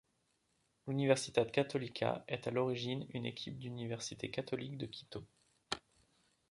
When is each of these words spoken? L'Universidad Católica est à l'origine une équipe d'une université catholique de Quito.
L'Universidad 0.87 1.51
Católica 1.51 2.25
est 2.27 2.47
à 2.47 2.49
l'origine 2.49 3.05
une 3.11 3.27
équipe 3.27 3.59
d'une 3.59 3.73
université 3.73 4.31
catholique 4.31 4.79
de 4.79 4.87
Quito. 4.87 5.27